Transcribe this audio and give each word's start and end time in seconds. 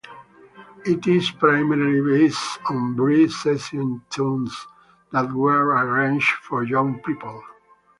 It 0.83 1.05
is 1.05 1.29
primarily 1.29 2.01
based 2.01 2.57
on 2.71 2.95
Bree 2.95 3.29
session 3.29 4.03
tunes 4.09 4.65
that 5.11 5.31
were 5.31 5.75
arranged 5.77 6.33
for 6.41 6.63
young 6.63 6.99
people. 7.03 7.43